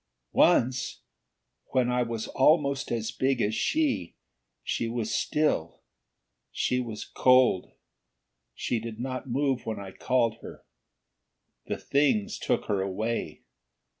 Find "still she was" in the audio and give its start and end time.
5.13-7.05